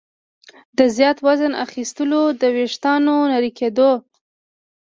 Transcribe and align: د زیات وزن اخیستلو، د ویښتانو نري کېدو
د 0.77 0.79
زیات 0.95 1.17
وزن 1.27 1.53
اخیستلو، 1.65 2.21
د 2.41 2.43
ویښتانو 2.55 3.15
نري 3.31 3.51
کېدو 3.59 3.91